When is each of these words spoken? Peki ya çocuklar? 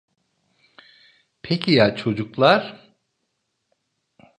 Peki 1.41 1.71
ya 1.73 1.95
çocuklar? 1.95 2.91